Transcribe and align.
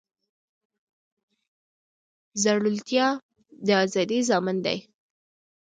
زړورتیا 2.43 3.07
د 3.65 3.67
ازادۍ 3.83 4.19
ضامن 4.29 4.57
دی. 4.65 4.77